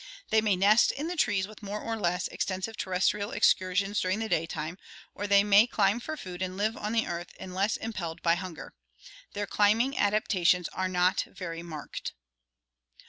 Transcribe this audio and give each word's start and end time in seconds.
They 0.31 0.41
may 0.41 0.55
nest 0.55 0.89
in 0.91 1.09
the 1.09 1.15
trees 1.15 1.47
with 1.47 1.61
more 1.61 1.79
or 1.79 1.95
less 1.95 2.27
extensive 2.29 2.75
ter 2.75 2.89
restrial 2.91 3.35
excursions 3.35 4.01
during 4.01 4.17
the 4.17 4.27
daytime, 4.27 4.79
or 5.13 5.27
they 5.27 5.43
may 5.43 5.67
climb 5.67 5.99
for 5.99 6.17
food 6.17 6.41
and 6.41 6.57
live 6.57 6.75
on 6.75 6.91
the 6.91 7.05
earth 7.05 7.35
unless 7.39 7.77
impelled 7.77 8.23
by 8.23 8.33
hunger. 8.33 8.73
Their 9.33 9.45
climb 9.45 9.79
ing 9.81 9.95
adaptations 9.95 10.67
are 10.69 10.89
not 10.89 11.25
very 11.29 11.61
marked. 11.61 12.13